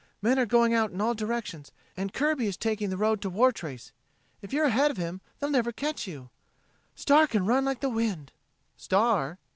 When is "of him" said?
4.89-5.21